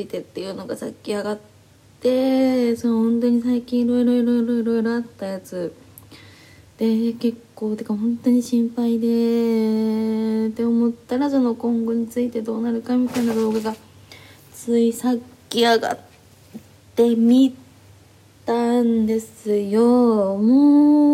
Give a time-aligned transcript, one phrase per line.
[0.00, 1.38] についてっていうのがさっき上がっ
[2.00, 5.74] てそう本当に最近いろいろいろいろいろいろあったやつ。
[6.78, 13.74] で結構てか本当に心配でって思ったらその今後についてどうなるかみたいな動画が
[14.54, 15.18] ついさっ
[15.50, 15.98] き上がっ
[16.96, 17.54] てみ
[18.46, 20.38] たんですよ。
[20.38, 21.10] も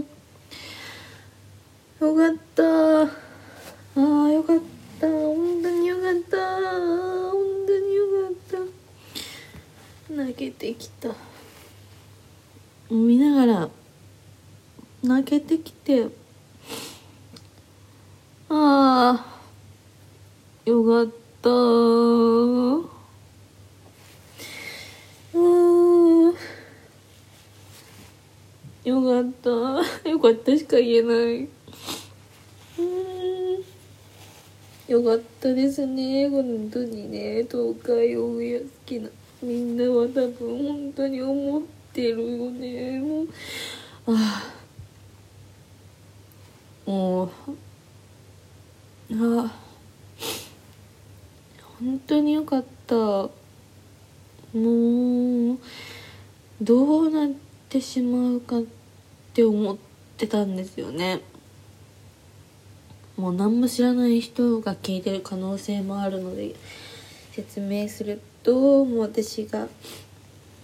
[0.00, 0.04] う
[2.00, 3.02] よかった。
[3.04, 3.06] あ
[3.96, 4.37] あ
[6.48, 8.32] 本当によかっ
[10.08, 10.14] た。
[10.14, 11.14] 泣けてきた。
[12.90, 13.68] 見ながら
[15.02, 16.06] 泣けてきて
[18.48, 19.26] ああ
[20.64, 21.08] よかっ
[21.42, 21.50] た。
[21.50, 22.88] う
[25.40, 26.34] ん
[28.84, 29.50] よかった。
[30.08, 31.48] よかったしか言えない
[32.78, 33.62] うん
[34.88, 36.28] よかったですね。
[36.30, 37.44] 本当にね。
[37.44, 39.10] 東海オンエア好きな
[39.42, 40.32] みんなは多分
[40.66, 42.98] 本当に思ってるよね。
[42.98, 43.28] もう
[44.06, 44.42] あ
[46.86, 47.28] あもう
[49.12, 49.52] ああ
[51.78, 52.96] 本当によかった。
[54.54, 55.58] もう
[56.62, 57.28] どうなっ
[57.68, 58.62] てしまうかっ
[59.34, 59.76] て思っ
[60.16, 61.20] てたんですよね。
[63.18, 66.54] もう何も知らない人が聞いてる可能性もあるので
[67.32, 69.66] 説明するともう私が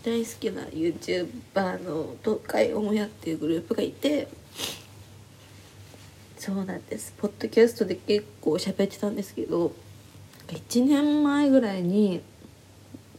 [0.05, 4.29] 大好きな YouTuber の東海オンエアっていうグループがいて
[6.39, 7.15] そうなんです。
[7.17, 9.73] ポッドキャストで結構喋ってたんですけど
[10.47, 12.21] 1年前ぐらいに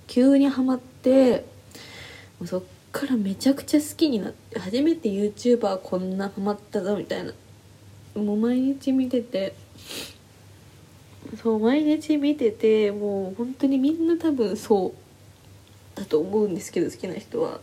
[0.07, 1.40] 急にハマって
[2.40, 2.63] もうそっ
[2.94, 7.34] からめちゃくちゃ好きになって初めて YouTuber こんなハマったぞみたいな。
[8.16, 9.53] もう毎日見てて。
[11.42, 14.94] そう毎日見ててもう本当にみんな多分そ
[15.96, 17.59] うだと思うんですけど好きな人は。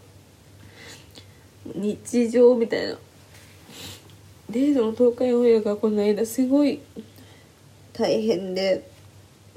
[1.74, 2.98] 日常みたいな。
[4.50, 6.80] でその東海オンエアがこの間すごい
[7.92, 8.90] 大変で。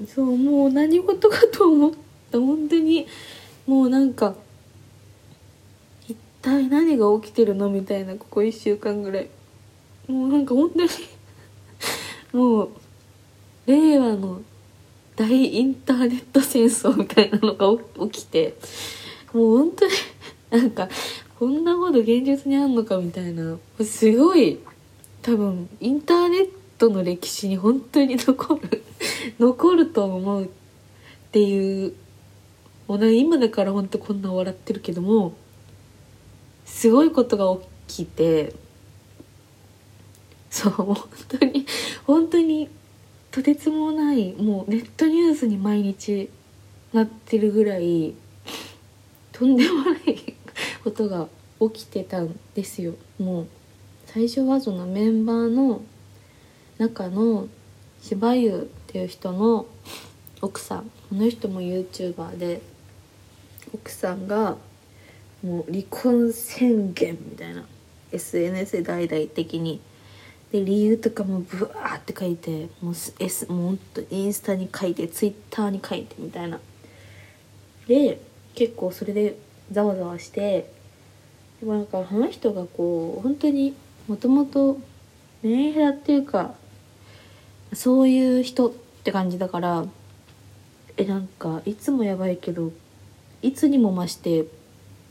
[0.06, 1.92] そうもう何事かと思っ
[2.30, 2.38] た。
[2.38, 3.06] 本当に
[3.66, 4.34] もうなんか
[6.08, 7.68] 一体何が起きてるの？
[7.68, 9.28] みたいなここ1週間ぐらい。
[10.08, 10.88] もうなんか本当に
[12.32, 12.70] もう
[13.66, 14.42] 令和の
[15.16, 17.66] 大インターネット戦争みたいなのが
[18.10, 18.54] 起きて
[19.32, 19.92] もう本当に
[20.50, 20.88] なんか
[21.38, 23.58] こんなこと現実にあんのかみたいな。
[23.84, 24.58] すごい
[25.22, 28.82] 多分インターネットの歴史に本当に残る
[29.40, 30.48] 残ると思うっ
[31.32, 31.94] ていう
[32.86, 35.34] もう今だから本当こんな笑ってるけども
[36.64, 38.54] すごいことが起きて
[40.50, 40.96] そう本
[41.28, 41.66] 当に
[42.06, 42.68] 本当に
[43.30, 46.30] とてつもないもうネットニュースに毎日
[46.92, 48.14] なってるぐらい
[49.32, 50.34] とんでもない
[50.82, 51.28] ことが
[51.60, 52.94] 起きてたんですよ。
[53.18, 53.46] もう
[54.06, 55.82] 最初はそのメンバーの
[56.78, 57.48] 中の
[58.00, 59.66] 芝優っていう人の
[60.40, 62.62] 奥さんこの人も YouTuber で
[63.74, 64.56] 奥さんが
[65.42, 67.64] もう離婚宣言みたいな
[68.12, 69.80] SNS で大々的に
[70.52, 76.60] で理由とかもブワーって書いてもう S もうとインスタに書いて Twitter に書いてみたいな
[77.88, 78.20] で
[78.54, 79.36] 結構それで
[79.72, 80.70] ざわざわして
[81.60, 83.74] でもなんかあの人がこう本当に
[84.06, 84.78] もともと
[85.42, 86.54] メンヘラっていうか
[87.72, 89.84] そういう人って感じだから
[90.96, 92.72] えなんかいつもやばいけど
[93.42, 94.46] いつにも増して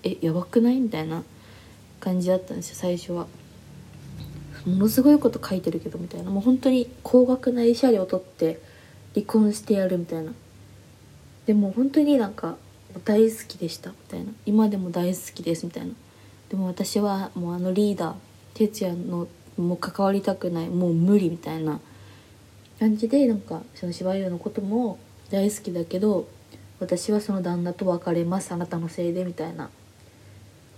[0.03, 1.23] えやばくないみたいな
[1.99, 3.27] 感じだったんですよ最初は。
[4.65, 6.31] ものすごいこと書いてるけどみたいな。
[6.31, 8.59] もう本当に高額な慰謝料を取って
[9.13, 10.31] 離婚してやるみたいな。
[11.45, 12.57] でも本当になんか
[13.03, 14.31] 大好きでしたみたいな。
[14.45, 15.93] 今でも大好きですみたいな。
[16.49, 18.15] でも私はもうあのリーダー
[18.53, 19.27] 哲也の
[19.57, 21.79] もう関わりたくないもう無理みたいな
[22.79, 26.27] 感じでなんかその芝居のことも大好きだけど
[26.79, 29.69] 私はその旦那と別れますあなたのせいでみたいな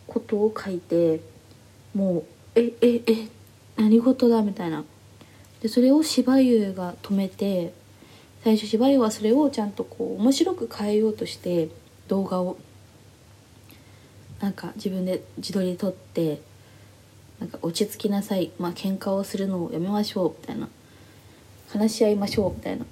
[0.06, 1.22] ことを書いて
[1.94, 2.24] もう
[2.56, 3.28] えええ
[3.78, 4.84] 何事だみたいな。
[5.62, 7.74] でそれを芝居が止めて
[8.44, 11.70] 最初芝居はそれをちゃんとこう面白く変えようとして
[12.08, 12.58] 動画を
[14.40, 16.42] なんか自分で自撮りで撮って
[17.40, 18.52] なんか落ち着きなさい。
[18.60, 20.70] まあ喧嘩をするのをやめましょうみたいな。
[21.70, 22.86] 話し合いましょうみたいな。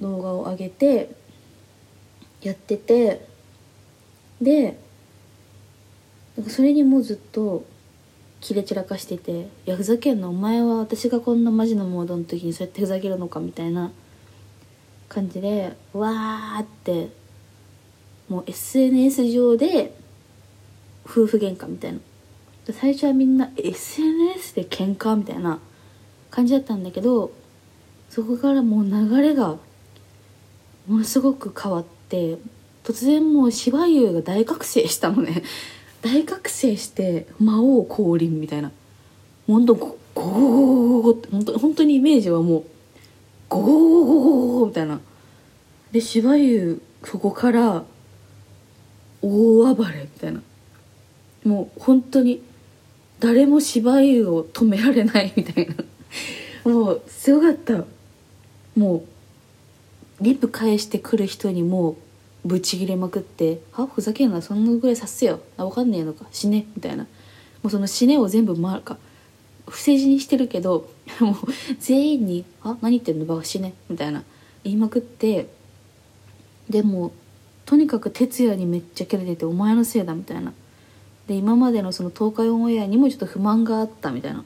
[0.00, 1.10] 動画を上げて
[2.42, 3.26] やってて
[4.40, 4.78] で
[6.36, 7.64] なんかそれにもうずっと
[8.42, 13.90] 切れ散らかしてて「いやふざけんなお前は私がこんなマジなモードの時にそうやってふざけるのか」みたいな。
[15.08, 17.10] 感じでわーって
[18.30, 19.94] もう SNS 上で
[21.04, 21.98] 夫婦喧嘩みたいな。
[22.72, 25.58] 最初はみんな SNS で喧嘩みたいな。
[26.32, 27.30] 感じだったんだけど
[28.08, 29.58] そこからもう流れが
[30.88, 32.38] ものすごく変わって
[32.82, 35.42] 突然もう芝優が大覚醒したのね。
[36.02, 38.70] 大覚醒して魔王降臨みたいな。
[39.46, 42.64] ほんとゴゴゴゴゴゴって本当本当にイメージはもう
[43.48, 45.00] ゴゴゴゴゴゴみたいな。
[45.92, 47.84] で芝優そこから
[49.22, 50.42] 大暴れみたいな。
[51.44, 52.42] もう本当に
[53.20, 55.74] 誰も芝居を止められないみたいな。
[56.70, 57.84] もうすごかった。
[58.76, 59.04] もう
[60.24, 61.96] リップ返してくる人にもう
[62.44, 65.40] ブチギレまくって「はふざけんなそんなぐらいさせよ。
[65.56, 66.26] あ分かんねえのか。
[66.32, 67.04] 死ね」みたいな。
[67.62, 68.98] もうその死ねを全部まか
[69.68, 70.90] 不正字にしてるけど
[71.20, 71.34] もう
[71.78, 73.26] 全員に「あ何言ってんの？
[73.26, 74.24] バカ死ね」みたいな。
[74.64, 75.48] 言いまくって
[76.68, 77.12] でも
[77.66, 80.52] とにかく哲也にめっちゃキレてて「お前のせいだ」みたいな。
[81.28, 84.44] で今までのその東海オンエアにもちょっと不満があったみたいな。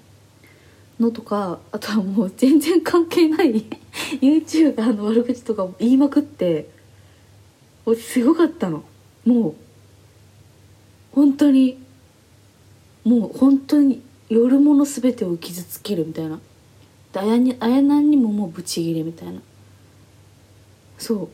[1.01, 3.65] のとかあとはもう全然関係ない
[4.23, 6.71] YouTuber の悪口とかも言いまくって
[7.95, 8.83] すごかったの。
[9.25, 9.55] もう
[11.13, 11.79] 本当に
[13.05, 16.41] もう本当に夜物全てを傷つけるみたいな。
[17.13, 19.41] であやにあやなんにももうブチギレみたいな。
[20.99, 21.31] そ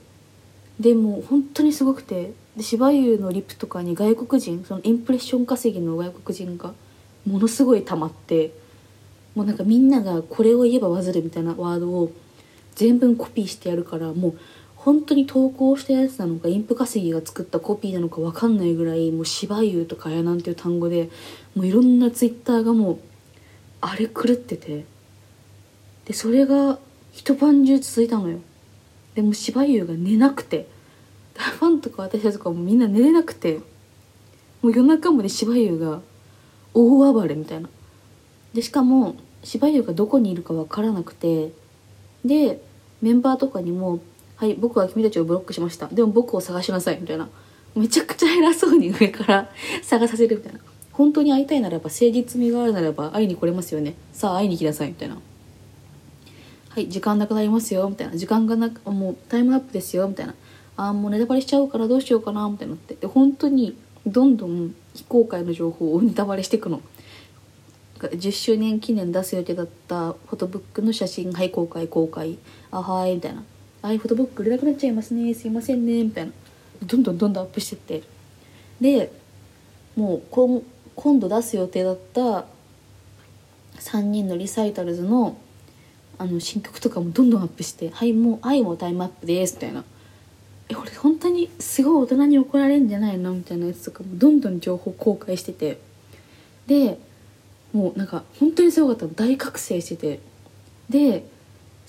[0.78, 0.82] う。
[0.82, 2.32] でも本当にすごくて。
[2.56, 6.74] で芝生のリップとかに外国人そのインプレッション稼ぎの外国人が
[7.26, 8.52] ものすごい溜まって
[9.34, 12.12] もうなんかみんながこれを言えばバズるみたいなワードを
[12.74, 14.38] 全文コピーしてやるからもう
[14.84, 21.08] 本当に投稿したやつなのかインプ稼ぎが作ったコピーなのか分かんないぐらいもう芝生とかやなんていう単語で
[21.54, 22.98] もういろんなツイッターがもう
[23.80, 24.84] 荒れ狂ってて。
[26.04, 26.80] でそれが
[27.12, 28.40] 一晩中続いたのよ。
[29.14, 30.66] でも芝生が寝なくて。
[31.34, 33.60] ファンとか私たちとかもみんな寝れなくて。
[34.62, 36.00] もう夜中まで芝生が
[36.74, 37.68] 大暴れみたいな。
[38.52, 39.14] でしかも
[39.44, 41.52] 芝生がどこにいるか分からなくて。
[42.24, 42.60] で
[43.00, 44.00] メンバーとかにも
[44.42, 45.86] 「はい僕は君たちをブロックしました。
[45.86, 47.28] でも僕を探しなさい」みたいな。
[47.76, 49.48] めちゃくちゃ偉そうに上から
[49.84, 50.58] 探させるみたいな。
[50.90, 53.94] 本当に会いたいならば誠実味があるならば会いに来れますよね。
[54.12, 55.16] さあ会いに来なさいみたいな。
[56.70, 58.16] はい時間なくなりますよみたいな。
[58.16, 60.34] 時間がなくもうタイムアップですよみたいな。
[60.76, 62.96] ああもうネタバレしちゃうからどうしようかなみたいなって。
[62.96, 66.80] で本当にどんどん非公開の情報をネタバレしていくの。
[68.00, 72.38] 10周年記念出す予定だったフォトブックの写真はい公開公開。
[72.72, 73.44] あはいみたいな。
[73.82, 75.34] はいフォトブック売れなくなっちゃいますね。
[75.34, 76.04] すいませんね。
[76.04, 76.32] みたいな。
[76.84, 78.02] どんどんどんどんアップしてって。
[78.80, 79.12] で
[79.96, 80.62] もう今
[80.94, 82.46] 今度出す予定だった
[83.80, 85.36] 3人のリサイタルズの
[86.16, 89.84] あの新曲とかもどんどんアップして「はいもう愛もタイムアップです」みたいな。
[90.68, 93.34] え俺本当にすごい大人に怒られるんじゃないの？
[93.34, 95.78] みたいなやつとかもどんどん情報公開してて。
[96.68, 96.98] で
[97.72, 100.20] もうなんか本当にすごかった大覚醒してて。
[100.88, 101.24] で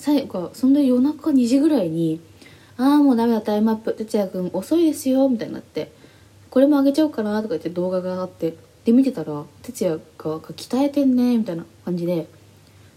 [0.03, 2.19] 最後そんな夜中2時ぐらいに
[2.75, 5.93] 「ああもうダメだタイムアップ哲也君遅いですよ」みたいになって
[6.51, 12.27] 「これもあげちゃおうかな」とか言って動画があってで見てたら哲也が「鍛えてんね」みたいな感じで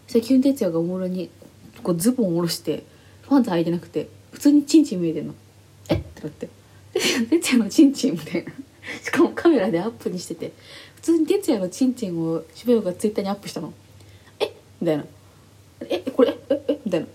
[0.08, 1.30] そして急に哲也がおもろに
[1.84, 2.82] こうズボン下ろして
[3.28, 5.34] パンツ履いてなくて普通にチンチン見えてんの。
[5.88, 6.00] えっ？
[6.00, 6.48] てなって。
[7.30, 8.50] 哲也のチンチンみたいな。
[9.00, 10.52] しかもカメラでアップにしてて
[10.96, 13.72] 普通に哲也のチンチンをしばよがツイッターにアップしたの。
[14.40, 14.50] えっ？
[14.80, 15.04] みたいな。
[15.82, 17.06] えこれええみたいな。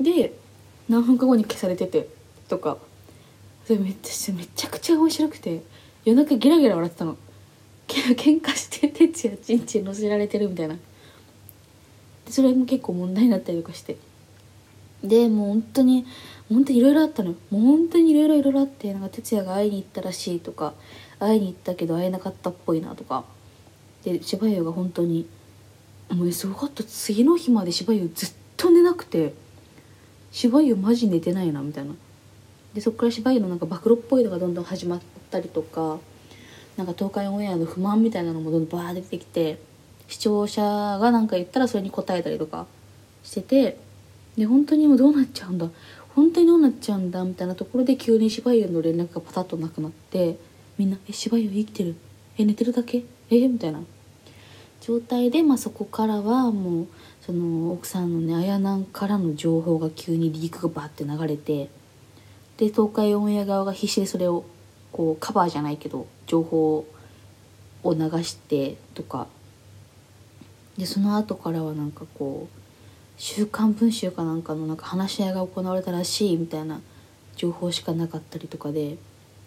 [0.00, 0.32] で
[0.88, 2.08] 何分か後に消されてて
[2.48, 2.78] とか。
[3.66, 5.60] それめっちゃめちゃくちゃ面白くて
[6.04, 7.16] 夜中ゲラゲラ笑ってたの。
[7.88, 10.74] け喧嘩して哲也チンチン乗せられてるみたいな。
[10.74, 10.80] で
[12.30, 13.96] それも結構問題になったりとかして。
[15.02, 16.06] でもう本当に
[16.48, 17.36] 本当にいろいろあったのよ。
[17.50, 20.74] もう本当にいろいろいろいろあってなんか哲也が会いに行ったらしいとか
[21.18, 23.24] 会いに行ったけど会えなかったっぽいなとか。
[24.04, 25.26] で芝生が本当に
[26.10, 29.34] もうすごかった次の日まで芝生ずっと寝なくて
[30.30, 31.94] 芝生マジ寝てないなみたいな。
[32.74, 35.98] でそっから芝生のなんか暴露っぽいのがどんどん始まったりとか
[36.76, 39.58] なんか東海オンエアの不満みたいなのもどんどんバー出てきて
[40.08, 42.66] 視聴者が何か言ったらそれに答えたりとか
[43.22, 43.78] してて
[44.36, 45.70] で本当にもうどうなっちゃうんだ
[46.14, 50.38] 本当にどうなっちゃうんだみたいなところで急に芝生の連絡がパタッとなくなって
[50.76, 51.96] みんな「え芝生生きてる？
[52.36, 53.04] え寝てるだけ？
[53.30, 53.48] え？
[53.48, 53.80] みたいな。
[54.86, 56.86] 状態で、まあ、そこからはもう
[57.20, 61.68] その奥さんのね綾南からの情報が急にリークがバーって流れて
[62.56, 64.44] で東海オンエア側が必死でそれを
[64.92, 66.86] こうカバーじゃないけど情報
[67.82, 69.26] を流してとか。
[70.78, 72.58] でその後からはなんかこう
[73.16, 76.82] 「週刊文春」かなんかのなんか話し合いが行われたらしいみたいな
[77.34, 78.98] 情報しかなかったりとかで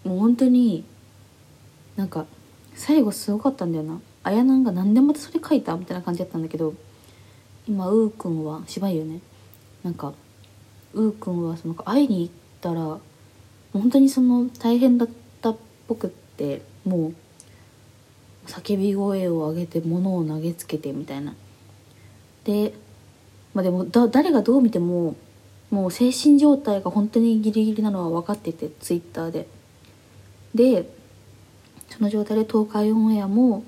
[0.03, 0.83] もう本当に
[1.95, 2.25] なんか
[2.73, 4.01] 最後すごかったんだよな。
[4.23, 6.73] 綾菜が何でまたそれ書いたみたいな感じだったんだけど
[7.67, 9.19] 今うーくんは芝居よね。
[9.83, 10.13] なんか
[10.93, 12.99] うーくんはその会いに行ったら
[13.71, 15.09] 本当にその大変だっ
[15.41, 15.57] たっ
[15.87, 17.13] ぽくってもう
[18.47, 21.35] 叫び声を上げて物を投げつけてみたいな。
[22.43, 22.73] で
[23.53, 25.15] まあでもだ誰がどう見ても
[25.69, 29.47] もう精神状態が本当にギリギリなのは分かっててツイッターで。
[30.55, 30.91] で
[31.89, 33.63] その状態で東海オンエアも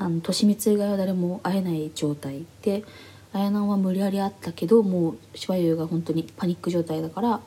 [0.00, 2.84] あの利光以外は誰も会えない状態で
[3.32, 7.40] 綾菜は無理やり会ったけどもう芝優が本当にパニック状態だから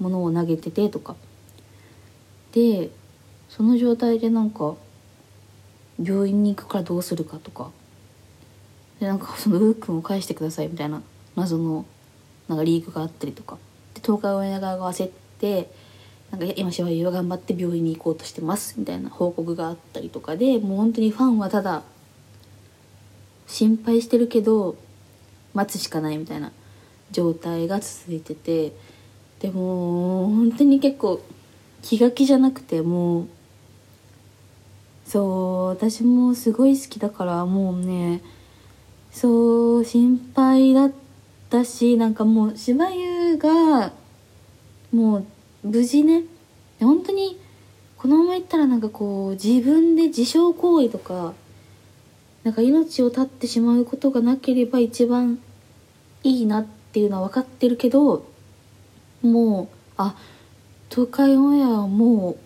[0.00, 1.16] 物を投げててとか。
[2.52, 2.90] で
[3.50, 4.74] その状態でなんか
[6.02, 7.70] 病院に行くからどうするかとか。
[9.00, 11.02] でなんかそのウー君を返してくださいみたいな
[11.36, 11.84] 謎の
[12.48, 13.58] なんかリークがあったりとか。
[13.94, 15.70] で東海オンエア側が焦って
[16.30, 21.82] なんか今芝優は頑張って病院に行こうとしてますみたいな報告があったりとかでもう本当にファンはただ
[23.48, 24.76] 心配してるけど
[25.54, 26.52] 待つしかないみたいな
[27.10, 28.72] 状態が続いてて
[29.40, 31.20] でも本当に結構
[31.82, 33.28] 気が気じゃなくてもう
[35.06, 38.20] そう私もすごい好きだからもうね
[39.10, 40.92] そう心配だっ
[41.48, 43.92] たしなんかもう芝優が
[44.92, 45.26] もう
[45.64, 46.24] 無事ね
[46.78, 47.40] 本当に
[47.96, 51.32] このままいったらなんかこう自分で自傷行為とか
[52.48, 55.38] なんか命を絶ってしまうことがなければ一番
[56.22, 58.24] いいなっていうのは分かってるけど
[59.20, 60.16] もうあ
[60.88, 62.36] 東海オンエアはもう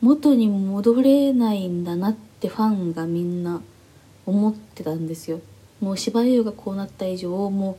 [0.00, 3.60] 元に戻れないんだなってファンがみんな
[4.24, 5.40] 思ってたんですよ。
[5.82, 7.76] もう芝居がこうなった以上もう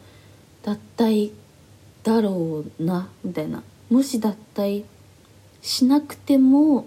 [0.63, 1.31] 脱退
[2.03, 3.63] だろうなみたいな。
[3.89, 4.83] もし脱退
[5.63, 6.85] しなくても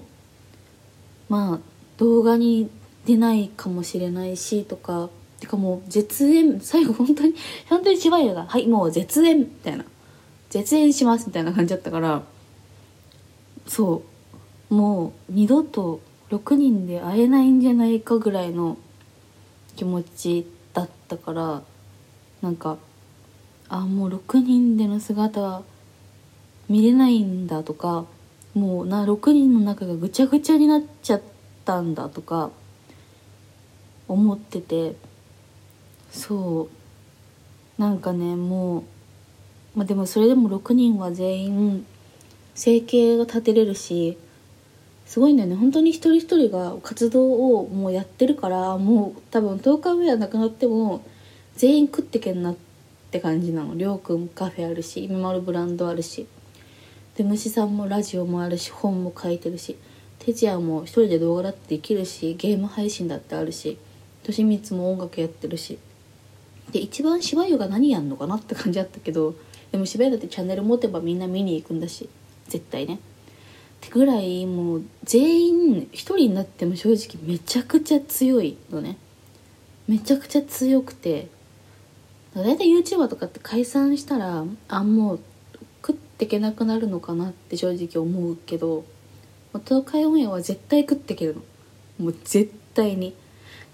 [1.28, 1.58] まあ
[1.96, 2.70] 動画に
[3.06, 7.34] 出ないかもしれないしとかてかもう絶縁 最後本当に
[7.68, 9.84] 本当に芝居が「はいもう絶縁」みたいな
[10.50, 12.23] 「絶縁します」みたいな感じだったから
[13.66, 14.14] そう。
[14.75, 18.76] もう二度と6人で会えないんじゃないかぐらいの
[19.76, 21.62] 気持ちだったから
[22.42, 22.78] なんか
[23.68, 25.62] あもう6人での姿
[26.68, 28.06] 見れないんだとか
[28.54, 31.23] もうな6人の中がぐちゃぐちゃになっちゃっ
[31.64, 32.50] たんだとか
[34.08, 34.94] 思ってて
[36.11, 36.68] そ
[37.78, 37.80] う。
[37.80, 38.82] なんかねもう
[39.75, 41.87] まあでもそれでも6人は全員
[42.54, 44.16] 生計が立てれるし
[45.06, 45.56] すごいんだよね。
[45.56, 51.04] 本当に一人一人が活動をもうやってるからもう多分10日目はなくなっても
[51.56, 52.56] 全員食ってけんなっ
[53.11, 53.75] て感じなの。
[53.75, 56.26] りょうくんカフェあるし今丸ブランドあるし。
[57.16, 59.76] で虫さんもラジオもあるし本も書いてるし
[60.18, 63.78] 哲也も一人で動画だってできるしゲーム配信だってあるし。
[64.33, 65.78] 利光も音楽やってるし。
[66.73, 69.35] で一番芝居が何やんのかなって感じだったけど
[69.71, 72.09] でも芝居だってチャンネル持てばみんな見に行くんだし。
[72.49, 72.95] 絶対ね。
[72.95, 72.99] っ
[73.81, 78.97] てぐらいもう全員一人になっても正直めちゃくちゃ強いのね。
[79.87, 81.28] めちゃくちゃ強くて。
[82.35, 85.21] 大体 YouTuber とかって解散したらあもう
[85.87, 88.85] 食ってけなくなるのかなって正直思うけど
[89.64, 91.43] 東海オンエアは絶対食ってけるの。
[92.07, 93.14] もう絶対に。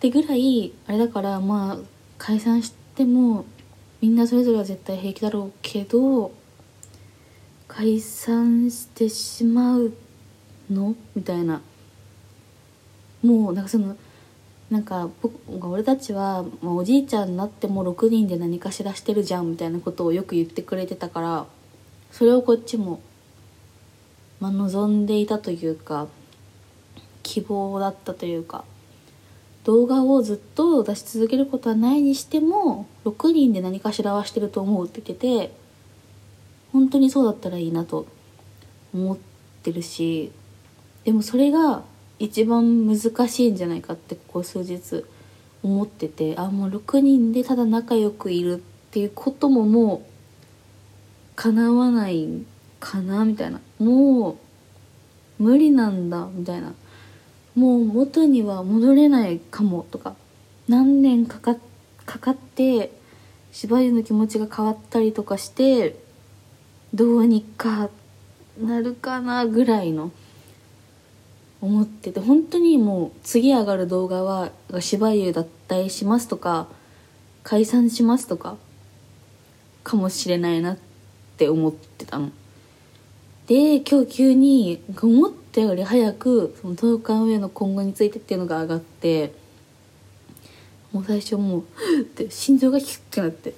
[0.01, 1.79] ってぐらいあれだからまあ
[2.17, 3.45] 解散しても
[4.01, 6.33] みんなそれぞれは絶対平気だろうけど
[7.69, 9.93] 解散してしまう
[10.71, 10.95] の？
[11.15, 11.61] みたいな。
[13.23, 13.95] もうなんかその
[14.71, 21.47] なんか僕俺たちはもうおじいちゃんになっても6人で何かしらしてるじゃんみたいなことをよく言ってくれてたから
[22.11, 23.03] それをこっちも、
[24.41, 26.09] まあ、望んでいたというか
[27.23, 28.65] 希望だったというか
[29.65, 35.53] 動画をずっと出し続けることはないにしても6人で何かしらはしてると思うって言ってて
[36.73, 38.07] 本当にそうだったらいいなと
[38.95, 39.19] 思っ
[39.63, 40.33] てるし
[41.05, 41.83] でもそれが
[42.19, 45.05] 一番難しいんじゃないかってここ数日
[45.63, 50.11] 思っててあもう6人でただ仲良くいるっていうことももう
[51.37, 52.45] 叶わない
[52.81, 53.61] かなみたいな。
[53.79, 56.75] もう無理なんだみたいな。
[57.55, 60.15] もう元には戻れないかもとか
[60.69, 61.57] 何年かか
[62.07, 62.93] かかって
[63.53, 65.97] 芝居の気持ちが変わったりとかして
[66.95, 67.91] どうにか
[68.61, 70.13] なるかなぐらいの
[71.61, 76.69] 思ってて本当にもう次上がる動画は芝居脱退しますとか
[77.43, 78.57] 解散しますとか
[79.83, 80.79] かもしれないなっ
[81.37, 82.31] て思ってたの。
[83.47, 89.33] で今日急に思ったより早くその東海オンエアの今後についてっていうのが上がって
[90.93, 91.65] もう最初もう
[92.01, 93.55] って心臓がキュッてなって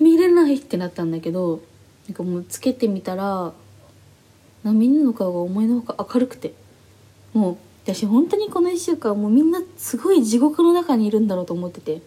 [0.00, 1.60] 見れないってなったんだけど
[2.06, 3.52] なんかもうつけてみたら
[4.62, 6.52] なみんなの顔が思いのほか明るくて
[7.32, 12.02] もう私本当にこの1週間もうみんなすごい地獄の中にいるんだろうと思ってて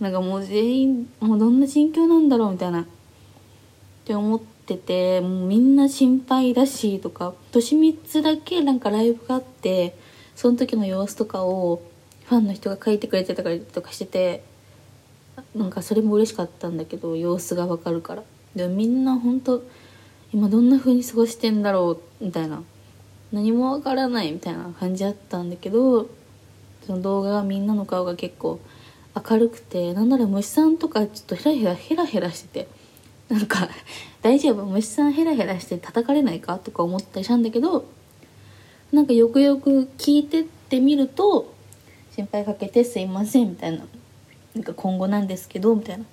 [0.00, 2.86] なんかもう全員もうどんな心境なんだろうみたいな
[4.08, 9.94] って思っててもうみんな心配だしとか年3つだけなんかライブがあって
[10.34, 11.82] その時の様子とかを
[12.24, 14.42] ファンの人が書いてくれてたりとかしてて
[15.54, 18.22] なんかそれも嬉しかったんだけど様子がわかるから。
[18.56, 19.62] でもみんな本当
[20.32, 22.62] 今どんな風に過ごしてんだろうみたいな
[23.30, 26.08] 何もわからないみたいな感じだったんだけど
[26.86, 28.58] その動画がみんなの顔が結構
[29.14, 32.77] 明るくてなんなら虫さんとかちょっとヘラヘラヘラヘラしてて
[33.30, 33.68] なんか
[34.22, 34.64] 「大丈夫？
[34.64, 37.84] 虫さんヘラヘラして叩かれないか?」とか思ったりしたんだけど
[38.92, 41.52] なんかよくよく聞いてってみると
[42.14, 43.84] 「心配かけてすいません」みたいな
[44.54, 46.04] 「なんか今後なんですけど」みたいな。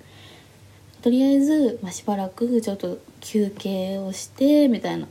[1.02, 5.06] とりあえず、まあ、しばらくちょっと休憩をしてみたいな。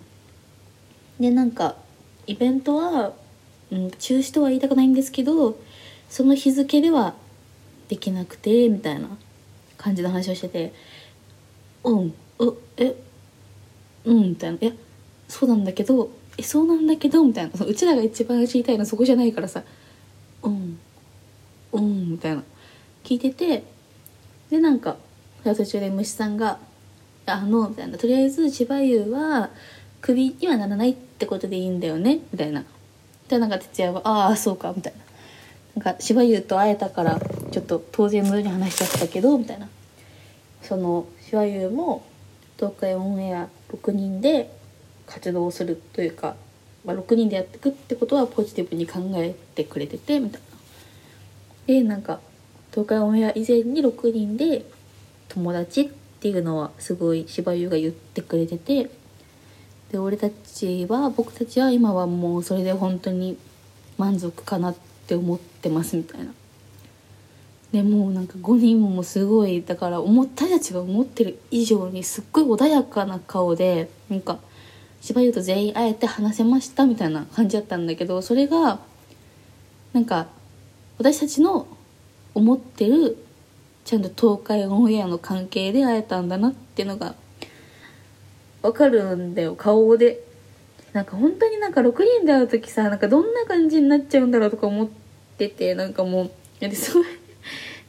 [1.21, 1.77] でなんか
[2.27, 3.13] イベントは、
[3.71, 5.57] うん、中止とは言いたくないんですけど
[6.09, 7.13] その日付では
[7.87, 9.07] できなくてみたいな
[9.77, 10.73] 感じの話をしてて
[11.85, 12.95] 「うんうえ
[14.05, 14.71] うん」みたいな「いや
[15.27, 17.65] そうなんだけどえそうなんだけど」みたいな。
[17.65, 19.63] うちらが一番知りたいのはそこじゃないからさ
[20.43, 20.79] 「うん
[21.71, 22.43] うん」みたいな。
[23.03, 23.63] 聞いてて
[24.49, 24.97] でなんか
[25.43, 26.57] 途中で虫さんが
[27.27, 29.51] 「あの」みたいな「とりあえず芝優は
[30.01, 32.63] クビにはならないってことでいいんだよね」みたいな。
[33.29, 35.05] でなんか哲也は「ああそうか」みたいな。
[35.83, 37.19] なんか芝優と会えたから
[37.51, 39.67] ちょっと当然のように話しちゃったけどみたいな。
[40.61, 42.05] その芝優も
[42.57, 44.51] 東海オンエア6人で
[45.07, 46.35] 活動するというか、
[46.85, 50.47] まあ、6人でやっていくってことはポジティブに考えてくれててみたいな。
[51.67, 52.19] でなんか
[52.71, 54.65] 東海オンエア以前に6人で
[55.29, 58.91] 友達っていうのはすごい芝優が言ってくれてて
[59.91, 63.37] で俺たちは僕たちは今はもうそれで本当に
[63.97, 64.75] 満足かなっ
[65.07, 66.33] て思ってますみたいな。
[67.75, 74.39] でもうなんか5人もすごいだから思ったたちが思ってる以上にすっごい穏やかな顔でなんか
[75.01, 78.79] 芝優と全員会えて話せましたみたいな感じだったんだけどそれが
[79.91, 80.27] なんか
[80.97, 81.67] 私たちの
[82.33, 83.17] 思ってる
[83.83, 87.13] ちゃんと東海オンエアの関係で会えたんだなっていうのが
[88.61, 90.23] わかるんだよ顔で。
[90.93, 94.87] なんか本当になんか6人で会う時さなんかどんな感じになっちゃうんだろうとか思っ
[95.37, 96.31] ててなんかもう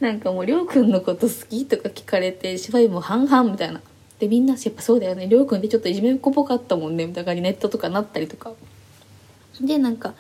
[0.01, 3.81] なんかもうりょうくんのこと好きとか聞かれて芝居も半々みたいな。
[4.19, 5.27] でみんなやっぱそうだよね。
[5.27, 7.07] りょうくんってちょっといじめっ子ぽかったもんね。
[7.07, 8.53] みたいなネットとかなったりとか。
[9.61, 10.15] でなんか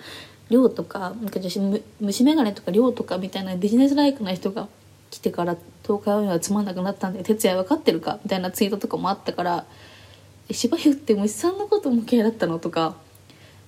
[0.48, 1.60] りょうとかなんか女子
[2.00, 4.68] 虫眼鏡とかりょうとかみたいなビジネスライクな人が
[5.10, 8.18] 来てから東海オンエアつまんなくなったんで哲也分かってるか？
[8.24, 9.66] みたいなツイートとかもあったから
[10.48, 12.96] 「え芝生って虫さんのことも嫌いだったの?」とか。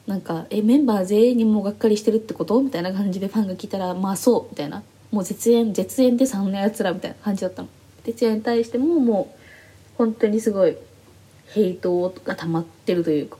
[0.07, 4.83] なんか「えメンバー全員にもうがっかりしてるってこと?」みたいな感じでファンが聞いたら「まあそう」みたいな。
[5.11, 7.69] もう絶縁絶縁で3のやつらみたいな感じだったの
[8.05, 9.39] 哲也に対してももう
[9.97, 10.77] 本当にすごい
[11.47, 13.39] ヘイトが溜まってるというか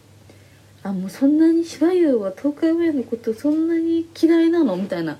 [0.83, 5.19] あもうそんなに芝優は東海オンエアのことそんなに嫌いなのみたいな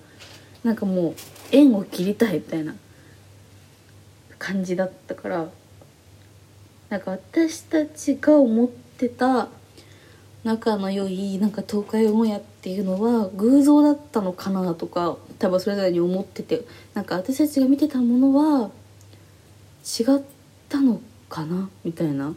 [0.65, 1.15] なんかもう
[1.53, 2.75] 縁を切りたいみたいな。
[4.39, 5.49] 感じだったから
[6.89, 9.49] なんか私たちが思ってた
[10.45, 18.71] 仲の良いなんか東海オンエアっていうのは偶像だったのかなとか多分それぞれに思っててなんか私たちが見てたものは
[19.85, 20.23] 違っ
[20.69, 21.69] たのかな？
[21.85, 22.35] みたいな。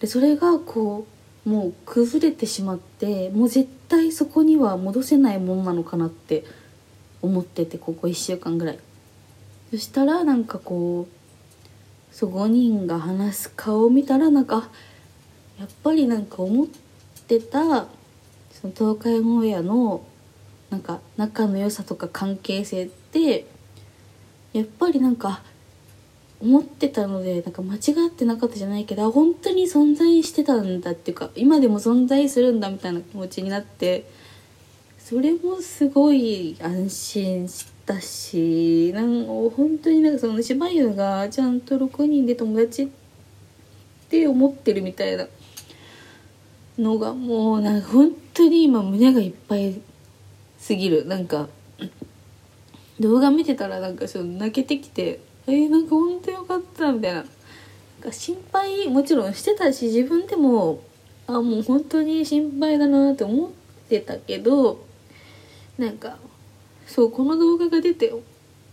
[0.00, 1.06] でそれがこ
[1.46, 6.44] うもう崩れてしまってもう絶対そこには戻せないものなのかなって
[7.20, 8.78] 思っててここ1週間ぐらい。
[9.70, 14.68] そしたらなんかこうそう5人が話す顔を見たらなんか
[15.58, 16.66] やっぱりなんか思っ
[17.26, 17.86] てた
[18.50, 20.04] その東海オンエアの
[20.72, 23.44] なんか仲の良さとか関係性って
[24.54, 25.42] やっぱりなんか
[26.40, 34.08] 思ってたのでなんか間違ってなかったじゃないけど本当に存在してたんだっていうか今でも存在するんだみたいな気持ちになって
[34.98, 42.88] それもすごい安心したしなんか本当になんかその芝生がちゃんと6人で友達っ
[44.08, 45.26] て思ってるみたいな
[46.78, 49.82] のがもうなんか本当に今胸がいっぱい
[50.62, 51.06] すぎる。
[51.06, 51.48] なんか
[53.00, 57.18] 動画見てたらなんかちょっと泣けてきてえー、なんかほんとよかったみたいな。
[57.18, 57.26] なん
[58.00, 60.80] か心配もちろんしてたし自分でも
[61.26, 63.50] あもう本当に心配だなって思っ
[63.88, 64.84] てたけど
[65.78, 66.16] なんか
[66.86, 68.20] そうこの動画が出ても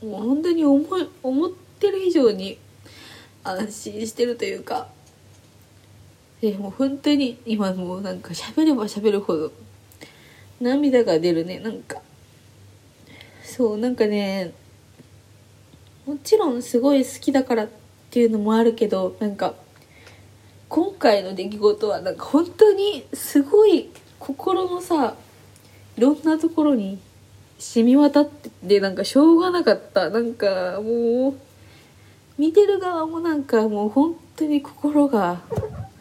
[0.02, 2.58] う本当に思い思ってる以上に
[3.44, 4.90] 安心してるというか
[6.42, 9.52] でもう本当に今もうなんか喋れば喋るほど
[10.60, 11.60] 涙が出るね。
[11.60, 12.02] なんか
[13.44, 14.54] そうなんかね
[16.06, 17.70] もちろんすごい好きだからっ
[18.10, 19.54] ていうのもあるけどなんか
[20.68, 25.16] 今回の出来事はなんか本当にすごい心のさ
[25.98, 27.00] いろんなところに
[27.58, 30.10] 染み渡っててなんかしょうがなかった。
[30.10, 31.34] なんかもう
[32.38, 35.42] 見てる側もなんかもう本当に心が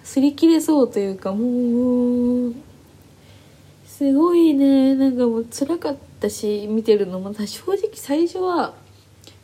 [0.04, 2.54] 擦り切れそうというかもう
[3.98, 4.94] すごいね。
[4.94, 8.74] なんかもう辛かったし見てるのも正直最初は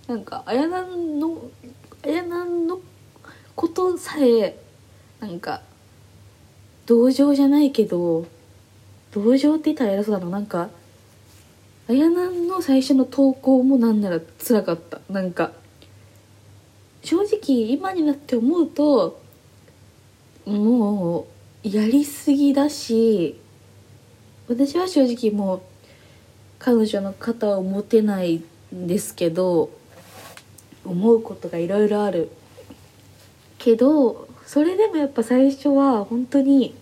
[0.06, 0.86] なんか綾菜
[1.18, 1.50] の
[2.04, 2.78] 綾菜の
[3.56, 4.56] ことさえ
[5.18, 5.60] なんか
[6.86, 8.28] 同情じゃないけど
[9.10, 10.30] 同情って言ったら偉そうだな。
[10.30, 10.70] なんか
[11.88, 15.00] 綾菜の最初の投稿もなんなら辛かった。
[15.10, 15.50] なんか
[17.02, 19.20] 正直今になって思うと
[20.46, 21.26] も
[21.64, 23.40] うやりすぎだし
[24.46, 25.62] 私は正直もう
[26.58, 28.42] 彼女の肩を持てない
[28.74, 29.70] んですけど
[30.84, 32.30] 思うことがいろいろある。
[33.58, 36.74] けどそれでもやっぱ最初は本当に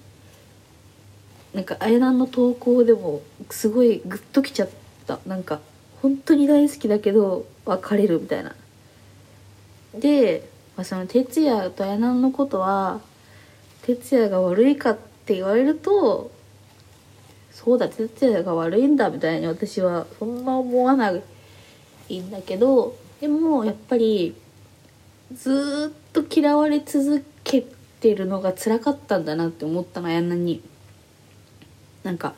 [1.55, 4.71] なんか綾菜の投稿でもすごいグッときちゃっ
[5.07, 5.21] た。
[5.27, 5.61] なんか
[6.01, 8.57] 本当に大好きだけど別れるみたいな。
[9.95, 13.01] で、まあ、その哲也と綾菜のことは
[13.83, 16.33] 哲也が悪いかって言われると
[17.53, 21.13] そうだ哲也が悪いんだみたいに私はそんな思わな
[22.09, 24.35] いんだけどでもやっぱり
[25.33, 27.65] ずっと嫌われ続け
[28.01, 30.63] てるのが辛かったんだなって思ったの綾菜に。
[32.03, 32.35] なんか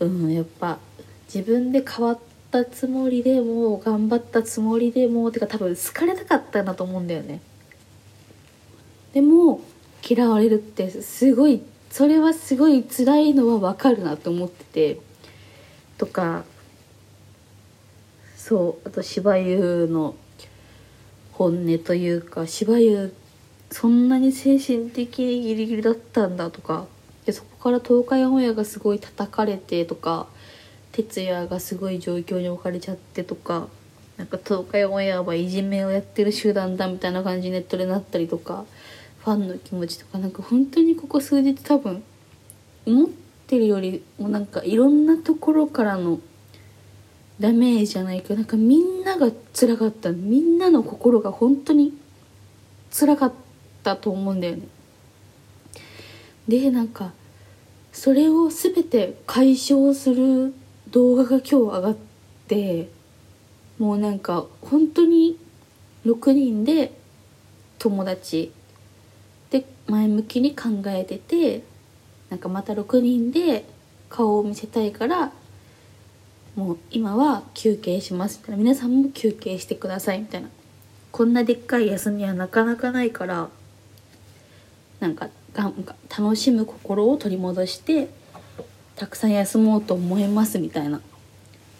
[0.00, 0.78] うんやっぱ
[1.26, 2.18] 自分で変わっ
[2.50, 7.40] たつもりでも頑張ったつもりでもてか多分好かれたかったんだと思うんだよね。
[9.12, 9.60] でも
[10.08, 15.08] 嫌われるってすごいそれはすごい辛いのはわかるなと思ってて。
[15.98, 16.44] とか
[18.36, 20.14] そうあと芝生の
[21.32, 23.12] 本音というか芝生
[23.70, 26.86] そんなに精神的にギリギリだったんだとか
[27.26, 30.28] でそこから東海オンエアがすごい叩かれてとか
[30.92, 33.66] 哲也がすごい状況に置かれちゃってとか
[34.16, 38.64] なんか東海オンエアはいじめをやってる集団だみたいな感じネットでなったりとか
[39.28, 42.02] ファンの気持ちとかなんか本当にここ数日多分
[42.86, 43.08] 思っ
[43.46, 46.18] てるよりもなんかいろんなところからの
[47.38, 51.92] ダメージじゃないけどなんかみんなが辛かったみんなの心が本当に
[52.90, 53.32] 辛かっ
[53.82, 54.62] たと思うんだよね。
[56.48, 57.12] でなんか
[57.92, 60.54] それを全て解消する
[60.90, 61.96] 動画が今日上がっ
[62.48, 62.88] て
[63.78, 65.36] もうなんか本当に
[66.06, 66.92] 6人で
[67.78, 68.52] 友達
[69.88, 71.62] 前向きに考えてて
[72.30, 73.64] なんかまた6人で
[74.10, 75.32] 顔を見せたいから
[76.56, 78.56] もう今は休憩しますみたいな。
[78.58, 80.48] 皆さんも休憩してくださいみたいな。
[81.12, 83.48] こんなでっかい休みはなかなかないから
[85.00, 85.72] なんかが
[86.10, 88.08] 楽しむ心を取り戻して
[88.96, 91.00] たくさん休もうと思いますみたいな。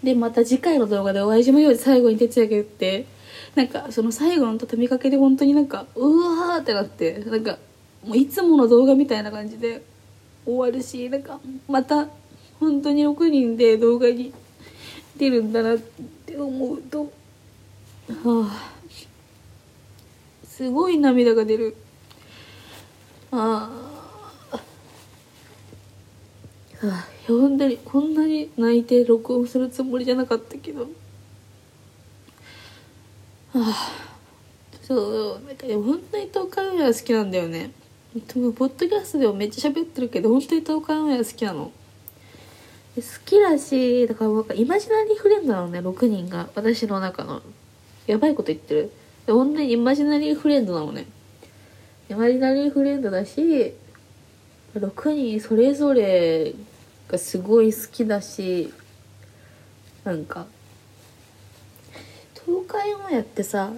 [0.02, 1.74] でまた次回の動画でお会いしましょう。
[1.74, 3.06] 最後に哲也が言って。
[3.54, 7.58] なんかその最後の畳みかけで本当になんかうわーってなってなんか
[8.04, 9.82] もういつもの動画みたいな感じで
[10.44, 12.08] 終わるしなんかまた
[12.60, 14.32] 本当に6人で動画に
[15.16, 17.12] 出るんだなって思うと
[18.08, 18.72] はあ
[20.46, 21.76] すごい涙が出る。
[23.30, 23.70] あ
[24.50, 24.56] あ
[26.86, 30.88] はあ本当にこんなに泣いて録音するつもりじゃなかったけど。
[33.54, 34.08] ああ
[34.82, 37.70] そうなんか本当に東海オンエア好きなんだよね。
[38.14, 41.70] ポッドキャストでもめっちゃ喋ってるけど本当に東海オンエア好きなの。
[42.96, 46.48] 好きだしだから僕イマジナリーフレンドなのね6人が。
[46.54, 47.42] 私の中の。
[48.06, 48.92] やばいこと言ってる。
[49.26, 51.06] 本当にイマジナリーフレンドなのね。
[52.08, 53.74] イマジナリーフレンドだし
[54.74, 56.54] 6人それぞれ
[57.08, 58.72] がすごい好きだし
[60.04, 60.46] なんか。
[62.46, 63.70] 東海オンエアってさ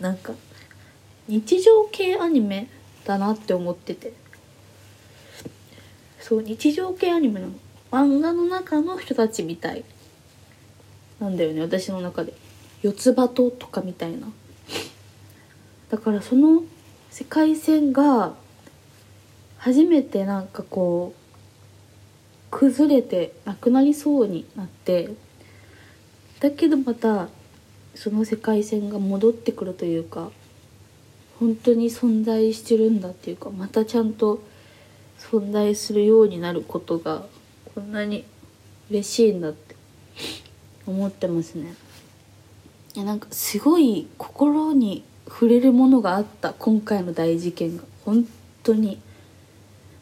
[0.00, 0.32] なんか
[1.28, 2.68] 日常系アニメ
[3.10, 4.12] だなって思ってて。
[6.20, 7.48] そう日常系アニメの
[7.90, 9.84] 漫画の中の人たちみたい。
[11.18, 12.32] なんだよね私の中で。
[12.82, 14.28] 四つ葉ととかみたいな。
[15.90, 16.62] だからその
[17.10, 18.34] 世界線が
[19.58, 21.20] 初めてなんかこう
[22.52, 25.10] 崩れてなくなりそうになって。
[26.38, 27.28] だけどまた
[27.96, 30.30] その世界線が戻ってくるというか
[31.40, 34.40] 本当に存在してるんだっていうかまたちゃんと
[35.18, 37.24] 存在するようになることが
[37.74, 38.24] こんなに
[38.90, 39.70] 嬉しいんだって。
[40.86, 41.74] 思ってますね。
[42.94, 47.84] いやなんかすごい心に触れるものがあった今回の大事件が。
[48.04, 48.26] 本
[48.62, 49.00] 当に。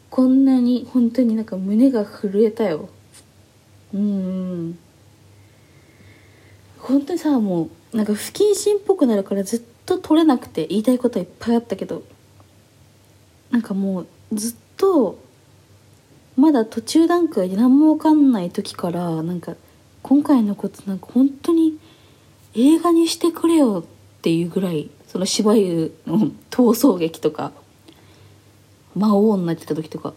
[0.09, 2.89] こんなに本当になんか胸が震えたよ。
[3.93, 4.77] うん
[6.79, 12.03] 本当にさもうなんか不謹慎っぽくなるからずっと取れなくて言いたいこといっぱいあったけど
[13.49, 15.17] なんかもうずっと
[16.37, 19.55] まだ途中段階で何も分かんない時からなんか
[20.03, 21.77] 今回のことなんか本当に
[22.53, 27.51] 映画にしてくれよっていうぐらいその芝居の逃走劇とか
[28.95, 30.13] 魔王になってた時とかっ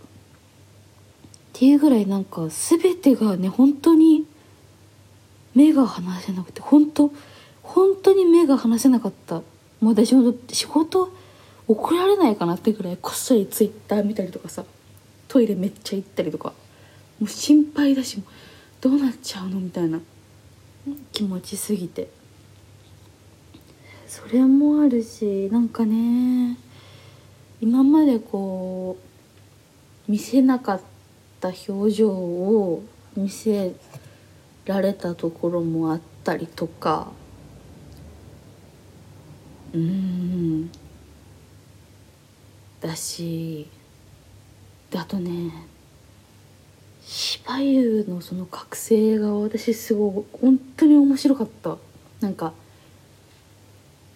[1.54, 4.26] ていうぐらいなんか全てがね本当に
[5.54, 7.10] 目が離せなくて本当
[7.62, 9.42] 本当に目が離せなかった
[9.82, 11.12] もう私も仕事
[11.68, 14.64] 怒られないかなってぐらいこっそりツイッター見たりとかさ
[15.28, 16.54] トイレめっちゃ行ったりとか
[17.18, 18.22] もう心配だし
[18.80, 19.60] どうなっちゃうの？
[19.60, 20.00] みたいな。
[21.12, 22.08] 気持ちすぎて。
[24.08, 26.58] それもあるしなんかね
[27.60, 28.96] 今までこ
[30.08, 30.80] う見せなかっ
[31.40, 32.82] た表情を
[33.16, 33.74] 見せ
[34.64, 37.12] られたところもあったりとか
[39.74, 40.70] うん。
[42.80, 43.68] だし
[44.94, 45.52] あとね
[47.02, 51.76] 芝生のその覚醒が私すごい本当に面白かった。
[52.20, 52.52] なんか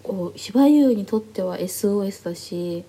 [0.02, 2.84] こう芝生にとっては SOS だし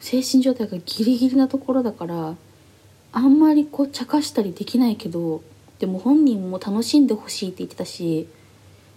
[0.00, 2.34] 精神状態がギリギリなところだから
[3.12, 5.42] あんまりこう茶化したりできないけど
[5.78, 8.28] でも本人も楽しんでほしいって言ってたし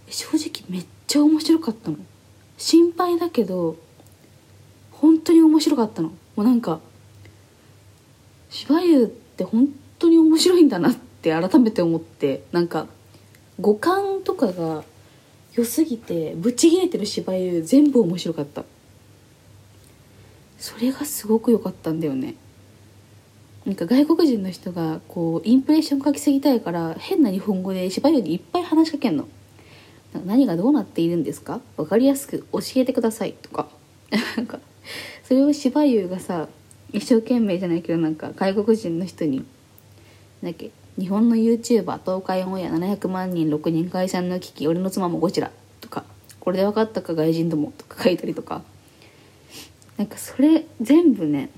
[0.09, 1.97] 正直めっちゃ面白かったの。
[2.57, 3.75] 心配だけど
[4.91, 6.09] 本当に面白かったの。
[6.35, 6.79] もうなんか
[8.49, 12.87] 芝生って本当に面白いんだなって改めて思ってなんか
[13.59, 14.83] 五感とかが
[15.53, 18.63] 良すぎてぶち切れてる芝居全部面白かった。
[20.57, 22.35] それがすごく良かったんだよね。
[23.65, 29.27] なんか外国人の人がこうインプレッション書きすぎたいから変な日本語で芝居にいっぱい話しかけんの。
[30.25, 31.61] 何がどうなっているんですか？
[31.77, 33.67] 分かりやすく教えてくださいとか。
[34.37, 34.59] なんか
[35.23, 36.47] それを芝居がさ
[36.93, 39.43] 一生懸命じゃないけどなんか外国人の人に
[40.43, 45.51] だっけ日本の YouTuber 東海オンエア700万人6人解散の危機俺の妻もゴチラ
[45.81, 46.03] とか
[46.39, 48.61] これで分かったか外人どもとか書いたりとか。
[49.97, 51.49] なんかそれ全部ね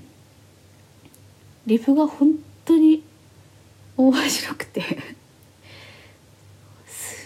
[1.66, 3.02] リフが本当に
[3.96, 4.82] 面白くて。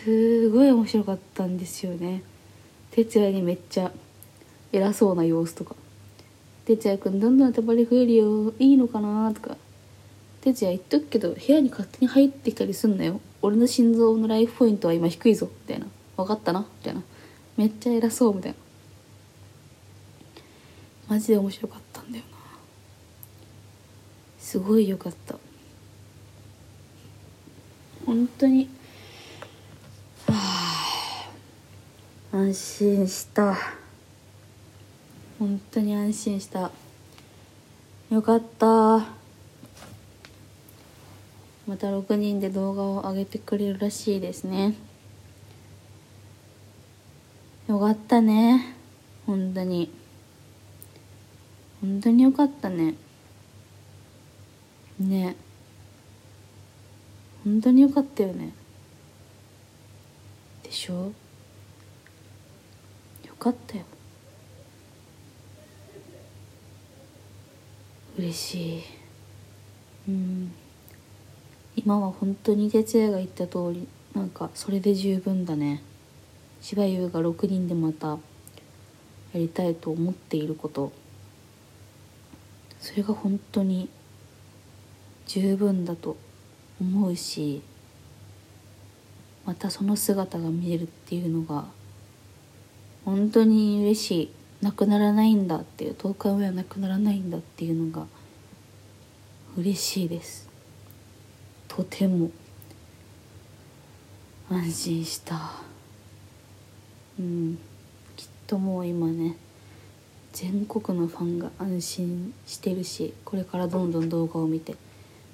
[0.04, 2.22] すごい面白かったんですよね。
[2.90, 3.92] 哲也にめっちゃ
[4.72, 5.76] 偉そうな様子とか
[6.66, 9.56] 「哲也くんどんどん頭り増えるよいいのかな?」とか
[10.42, 13.20] 「哲也言っとくけど部屋に勝手に入ってきたりすんなよ。
[13.42, 15.86] 俺の心臓のライフポイントは今低いぞ」みたいな
[16.16, 17.02] 「分かったな」みたいな。
[17.56, 18.58] めっちゃ偉そうみたいな。
[21.08, 22.38] マジで面白かったんだよな。
[24.38, 25.38] すごい良かった。
[28.06, 28.68] 本当に
[30.26, 31.30] はあ
[32.34, 33.54] 安心した。
[35.38, 36.70] 本当に安心した。
[38.10, 38.66] よかった。
[41.66, 44.74] また6人で動画を上げてくれるらしいですね。
[47.68, 48.76] よかったね。
[49.26, 49.92] 本当に。
[51.82, 52.94] 本当によかったね。
[54.98, 55.36] ね。
[57.44, 58.54] 本当によかったよね。
[60.62, 61.12] でしょ？
[63.42, 63.84] かったよ。
[68.16, 68.82] 嬉しい。
[70.08, 70.52] うん。
[71.74, 75.82] 今は本当に哲也が言った通りなんかそれで十分だね。
[76.60, 78.18] 柴優が6人でまたや
[79.34, 80.92] りたいと思っていること。
[82.78, 83.88] それが本当に
[85.26, 86.16] 十分だと
[86.80, 87.62] 思うし
[89.44, 91.64] またその姿が見えるっていうのが
[93.04, 94.30] 本当に嬉しい。
[94.62, 98.06] なくならないんだっていう10日目はなくならないんだっていうのが
[99.56, 100.48] 嬉しいです。
[101.66, 102.30] とても
[104.48, 105.52] 安心した。
[107.18, 107.58] うん。
[108.16, 109.36] きっともう今ね
[110.32, 114.76] 全国のファンが安心してるしこれからどんどん動画を見て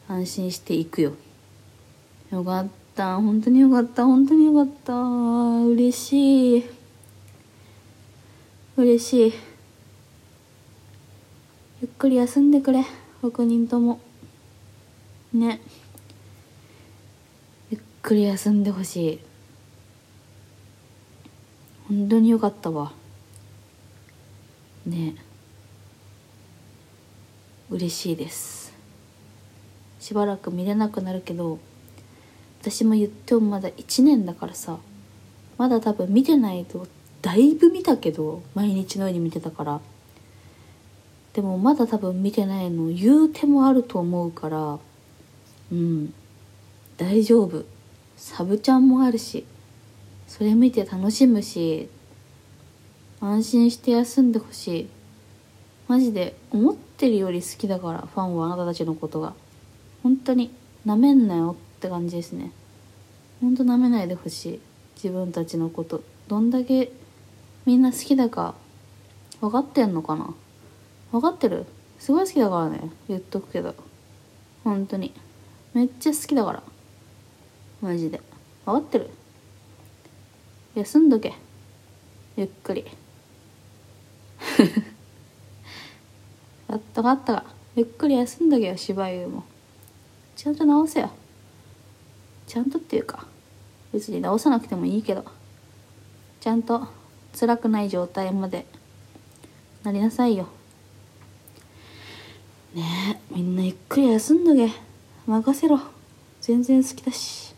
[0.08, 1.12] 安心していくよ。
[2.30, 3.16] よかった。
[3.16, 4.06] 本当によかった。
[4.06, 4.94] 本当によかった。
[5.66, 6.77] 嬉しい。
[8.78, 9.32] 嬉しい。
[11.82, 12.84] ゆっくり休んでくれ
[13.24, 13.98] 6人とも。
[15.34, 15.60] ね。
[17.70, 19.20] ゆっくり休んでほしい。
[21.88, 22.92] 本当によかったわ。
[24.86, 25.16] ね。
[27.70, 28.72] 嬉しいです。
[29.98, 31.58] しばらく見れなくなるけど
[32.60, 34.78] 私も言ってもまだ1年だからさ
[35.56, 36.86] まだ多分見てないと
[37.22, 39.80] だいぶ見たけど毎日のように見てたから。
[41.34, 44.78] でもまだ多分見てないの言うてもあると思うから
[45.70, 46.12] うん
[46.96, 47.64] 大丈夫。
[48.16, 49.44] サブちゃんもあるし
[50.26, 51.88] それ見て楽しむし
[53.20, 54.88] 安心して休んでほしい。
[55.86, 59.34] マジで思ってるより好きだからファンはあなたたちのことが。
[60.02, 60.50] 本当に
[60.84, 62.52] なめんなよって感じですね。
[63.40, 64.60] ほんとなめないでほしい。
[64.96, 66.02] 自分たちのこと。
[66.28, 66.92] どんだけ
[67.68, 68.54] みんな好きだか
[69.42, 70.32] 分かってんのかな？
[71.12, 71.66] 分かってる？
[71.98, 73.74] すごい好きだからね言っとくけど。
[74.64, 75.12] 本当に。
[75.74, 76.62] めっちゃ好きだから。
[77.82, 78.22] マジで。
[78.64, 79.10] 分かってる？
[80.76, 81.34] 休んどけ。
[82.38, 82.86] ゆっくり。
[86.68, 87.44] あったかったが
[87.76, 89.44] ゆっくり休んどけよ芝居も。
[90.36, 91.10] ちゃんと直せよ。
[92.46, 93.26] ちゃんとっていうか
[93.92, 95.22] 別に直さなくてもいいけど。
[96.40, 96.96] ちゃんと
[97.38, 98.66] 辛くない状態まで
[99.84, 100.48] なりなさいよ。
[102.74, 104.68] ねえみんなゆっくり休んどけ。
[105.24, 105.78] 任せろ。
[106.40, 107.54] 全然好きだし。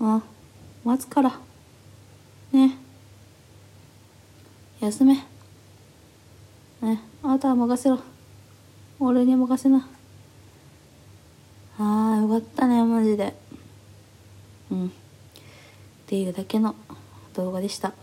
[0.00, 0.20] あ
[0.84, 1.40] 待つから。
[2.52, 2.76] ね
[4.80, 5.14] 休め。
[6.82, 7.98] ねあとは任せろ。
[9.00, 9.88] 俺に任せな。
[11.78, 13.34] あーよかったねマジで。
[14.70, 14.86] うん。
[14.88, 14.90] っ
[16.06, 16.74] ていうだけの
[17.32, 17.94] 動画でした。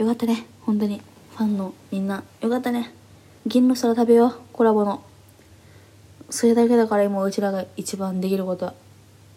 [0.00, 1.02] よかったね本当に。
[1.36, 2.24] ファンのみんな。
[2.40, 2.90] よかったね。
[3.44, 5.04] 銀の皿食べようコラボの。
[6.30, 8.74] それだけだから今うちらが一番できることは。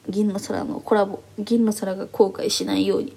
[0.07, 1.21] 銀の皿のコラボ。
[1.37, 3.13] 銀の皿が後悔しないように。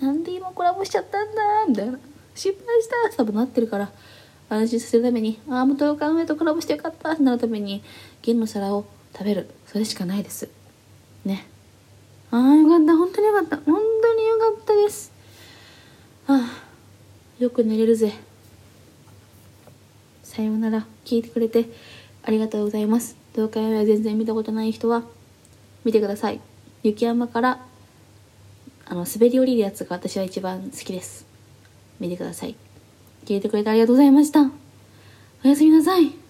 [0.00, 1.98] なんで今コラボしちゃったんだみたいな。
[2.34, 3.92] 失敗したって多分なってるから。
[4.48, 5.38] 安心させるために。
[5.50, 7.82] ああ元岡上とコラボしてよかったってなるために。
[8.22, 9.50] 銀の皿を食べる。
[9.66, 10.48] それしかないです。
[11.26, 11.46] ね。
[12.30, 12.96] ああよかった。
[12.96, 13.56] 本当によかった。
[13.58, 15.12] 本当によかったです。
[16.28, 16.67] ああ。
[17.38, 18.12] よく寝れるぜ。
[20.24, 20.86] さようなら。
[21.04, 21.66] 聞いてくれて
[22.22, 23.16] ありがとうございます。
[23.34, 25.04] 東海は全然見たことない人は
[25.84, 26.40] 見てください。
[26.82, 27.64] 雪山から
[28.84, 31.26] あの滑り降りるやつが私は一番好きです。
[32.00, 32.56] 見てください。
[33.24, 34.50] 聞いてくれてありがとうございました。
[35.44, 36.27] おやすみなさい。